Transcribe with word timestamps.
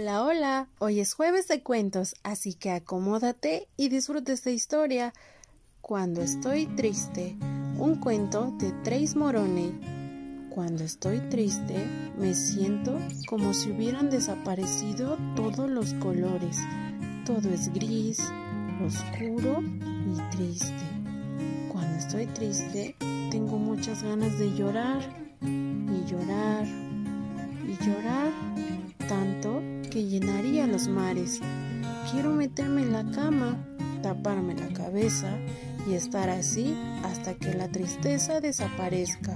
Hola, 0.00 0.24
hola. 0.24 0.68
Hoy 0.78 0.98
es 1.00 1.12
jueves 1.12 1.46
de 1.46 1.62
cuentos, 1.62 2.14
así 2.22 2.54
que 2.54 2.70
acomódate 2.70 3.68
y 3.76 3.90
disfruta 3.90 4.32
esta 4.32 4.50
historia. 4.50 5.12
Cuando 5.82 6.22
estoy 6.22 6.64
triste, 6.68 7.36
un 7.76 7.96
cuento 8.00 8.50
de 8.58 8.72
Trace 8.82 9.18
Morone. 9.18 10.48
Cuando 10.48 10.84
estoy 10.84 11.18
triste, 11.28 11.86
me 12.16 12.32
siento 12.32 12.98
como 13.28 13.52
si 13.52 13.72
hubieran 13.72 14.08
desaparecido 14.08 15.18
todos 15.36 15.68
los 15.68 15.92
colores. 15.92 16.56
Todo 17.26 17.50
es 17.50 17.70
gris, 17.70 18.20
oscuro 18.82 19.60
y 19.60 20.34
triste. 20.34 20.82
Cuando 21.70 21.98
estoy 21.98 22.24
triste, 22.28 22.96
tengo 23.30 23.58
muchas 23.58 24.02
ganas 24.02 24.38
de 24.38 24.50
llorar 24.54 25.02
y 25.42 26.10
llorar 26.10 26.64
y 27.68 27.84
llorar 27.84 28.32
tanto 29.06 29.60
que 29.90 30.06
llenaría 30.06 30.66
los 30.66 30.88
mares. 30.88 31.40
Quiero 32.10 32.30
meterme 32.32 32.82
en 32.82 32.92
la 32.92 33.10
cama, 33.10 33.58
taparme 34.02 34.54
la 34.54 34.68
cabeza 34.68 35.36
y 35.88 35.94
estar 35.94 36.30
así 36.30 36.74
hasta 37.04 37.34
que 37.34 37.52
la 37.54 37.68
tristeza 37.68 38.40
desaparezca. 38.40 39.34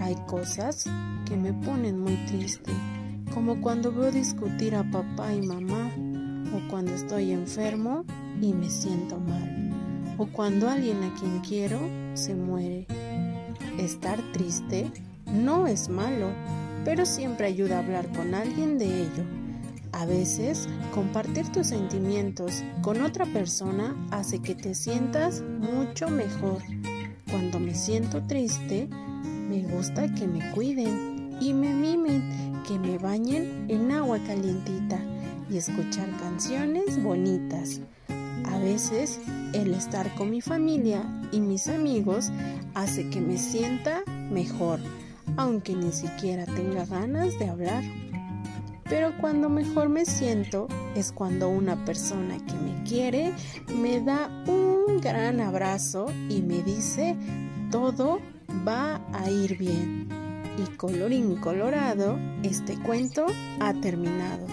Hay 0.00 0.16
cosas 0.26 0.86
que 1.26 1.36
me 1.36 1.52
ponen 1.52 2.00
muy 2.00 2.16
triste, 2.26 2.72
como 3.34 3.60
cuando 3.60 3.92
veo 3.92 4.10
discutir 4.10 4.74
a 4.74 4.90
papá 4.90 5.34
y 5.34 5.42
mamá, 5.42 5.90
o 6.54 6.68
cuando 6.70 6.92
estoy 6.92 7.32
enfermo 7.32 8.04
y 8.40 8.54
me 8.54 8.70
siento 8.70 9.18
mal, 9.18 9.72
o 10.16 10.26
cuando 10.26 10.68
alguien 10.70 11.02
a 11.02 11.14
quien 11.14 11.40
quiero 11.40 11.78
se 12.14 12.34
muere. 12.34 12.86
Estar 13.78 14.18
triste 14.32 14.90
no 15.30 15.66
es 15.66 15.88
malo, 15.88 16.30
pero 16.84 17.04
siempre 17.04 17.46
ayuda 17.46 17.76
a 17.76 17.80
hablar 17.80 18.10
con 18.12 18.34
alguien 18.34 18.78
de 18.78 19.02
ello. 19.02 19.45
A 19.96 20.04
veces, 20.04 20.68
compartir 20.92 21.50
tus 21.52 21.68
sentimientos 21.68 22.62
con 22.82 23.00
otra 23.00 23.24
persona 23.24 23.96
hace 24.10 24.40
que 24.40 24.54
te 24.54 24.74
sientas 24.74 25.40
mucho 25.40 26.10
mejor. 26.10 26.60
Cuando 27.30 27.58
me 27.58 27.74
siento 27.74 28.22
triste, 28.26 28.90
me 29.48 29.62
gusta 29.62 30.14
que 30.14 30.28
me 30.28 30.50
cuiden 30.50 31.38
y 31.40 31.54
me 31.54 31.72
mimen, 31.72 32.62
que 32.68 32.78
me 32.78 32.98
bañen 32.98 33.64
en 33.70 33.90
agua 33.90 34.18
calientita 34.26 35.00
y 35.48 35.56
escuchar 35.56 36.10
canciones 36.18 37.02
bonitas. 37.02 37.80
A 38.44 38.58
veces, 38.58 39.18
el 39.54 39.72
estar 39.72 40.14
con 40.14 40.28
mi 40.28 40.42
familia 40.42 41.02
y 41.32 41.40
mis 41.40 41.68
amigos 41.68 42.30
hace 42.74 43.08
que 43.08 43.22
me 43.22 43.38
sienta 43.38 44.02
mejor 44.30 44.78
aunque 45.36 45.74
ni 45.74 45.92
siquiera 45.92 46.44
tenga 46.46 46.84
ganas 46.86 47.38
de 47.38 47.48
hablar. 47.48 47.84
Pero 48.88 49.16
cuando 49.18 49.48
mejor 49.48 49.88
me 49.88 50.04
siento 50.04 50.68
es 50.94 51.12
cuando 51.12 51.48
una 51.48 51.84
persona 51.84 52.36
que 52.38 52.54
me 52.54 52.82
quiere 52.84 53.32
me 53.76 54.00
da 54.00 54.30
un 54.46 55.00
gran 55.00 55.40
abrazo 55.40 56.06
y 56.28 56.42
me 56.42 56.62
dice 56.62 57.16
todo 57.70 58.20
va 58.66 59.00
a 59.12 59.30
ir 59.30 59.58
bien. 59.58 60.08
Y 60.58 60.76
colorín 60.76 61.36
colorado, 61.36 62.18
este 62.42 62.80
cuento 62.80 63.26
ha 63.60 63.74
terminado. 63.74 64.46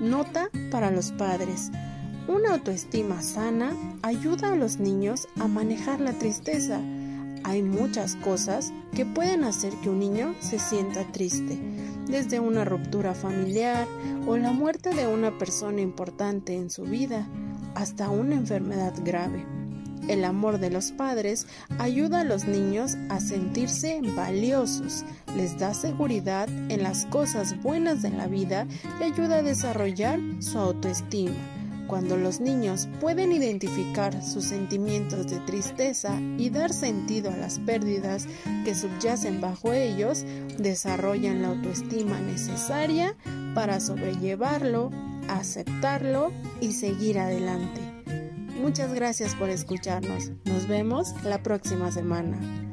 Nota 0.00 0.48
para 0.70 0.90
los 0.90 1.10
padres. 1.12 1.70
Una 2.28 2.54
autoestima 2.54 3.22
sana 3.22 3.74
ayuda 4.02 4.52
a 4.52 4.56
los 4.56 4.78
niños 4.78 5.26
a 5.40 5.48
manejar 5.48 6.00
la 6.00 6.12
tristeza 6.12 6.80
hay 7.44 7.62
muchas 7.62 8.16
cosas 8.16 8.72
que 8.94 9.04
pueden 9.04 9.44
hacer 9.44 9.72
que 9.82 9.90
un 9.90 9.98
niño 9.98 10.34
se 10.40 10.58
sienta 10.58 11.04
triste, 11.12 11.58
desde 12.06 12.40
una 12.40 12.64
ruptura 12.64 13.14
familiar 13.14 13.86
o 14.26 14.36
la 14.36 14.52
muerte 14.52 14.94
de 14.94 15.06
una 15.06 15.36
persona 15.38 15.80
importante 15.80 16.54
en 16.54 16.70
su 16.70 16.84
vida, 16.84 17.26
hasta 17.74 18.10
una 18.10 18.34
enfermedad 18.34 18.94
grave. 19.04 19.44
El 20.08 20.24
amor 20.24 20.58
de 20.58 20.70
los 20.70 20.90
padres 20.90 21.46
ayuda 21.78 22.20
a 22.20 22.24
los 22.24 22.44
niños 22.44 22.96
a 23.08 23.20
sentirse 23.20 24.00
valiosos, 24.16 25.04
les 25.36 25.58
da 25.58 25.74
seguridad 25.74 26.48
en 26.48 26.82
las 26.82 27.06
cosas 27.06 27.60
buenas 27.62 28.02
de 28.02 28.10
la 28.10 28.26
vida 28.26 28.66
y 29.00 29.04
ayuda 29.04 29.36
a 29.36 29.42
desarrollar 29.42 30.18
su 30.40 30.58
autoestima 30.58 31.61
cuando 31.86 32.16
los 32.16 32.40
niños 32.40 32.88
pueden 33.00 33.32
identificar 33.32 34.22
sus 34.22 34.44
sentimientos 34.44 35.28
de 35.28 35.38
tristeza 35.40 36.18
y 36.38 36.50
dar 36.50 36.72
sentido 36.72 37.30
a 37.30 37.36
las 37.36 37.58
pérdidas 37.58 38.26
que 38.64 38.74
subyacen 38.74 39.40
bajo 39.40 39.72
ellos, 39.72 40.24
desarrollan 40.58 41.42
la 41.42 41.48
autoestima 41.48 42.18
necesaria 42.20 43.16
para 43.54 43.80
sobrellevarlo, 43.80 44.90
aceptarlo 45.28 46.32
y 46.60 46.72
seguir 46.72 47.18
adelante. 47.18 47.80
Muchas 48.60 48.94
gracias 48.94 49.34
por 49.34 49.50
escucharnos. 49.50 50.30
Nos 50.44 50.68
vemos 50.68 51.14
la 51.24 51.42
próxima 51.42 51.90
semana. 51.90 52.71